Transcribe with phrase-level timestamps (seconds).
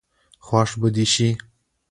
[0.45, 1.29] خوښ به دي شي.